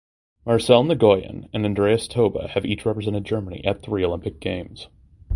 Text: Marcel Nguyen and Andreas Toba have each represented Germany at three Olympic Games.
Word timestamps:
Marcel 0.47 0.83
Nguyen 0.83 1.47
and 1.53 1.63
Andreas 1.63 2.07
Toba 2.07 2.47
have 2.55 2.65
each 2.65 2.87
represented 2.87 3.23
Germany 3.23 3.63
at 3.63 3.83
three 3.83 4.03
Olympic 4.03 4.39
Games. 4.39 4.87